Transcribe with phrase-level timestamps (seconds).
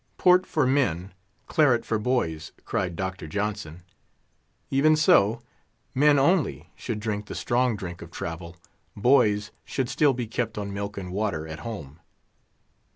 [0.17, 1.13] Port for men,
[1.45, 3.27] claret for boys, cried Dr.
[3.27, 3.83] Johnson.
[4.71, 5.43] Even so,
[5.93, 8.57] men only should drink the strong drink of travel;
[8.97, 11.99] boys should still be kept on milk and water at home.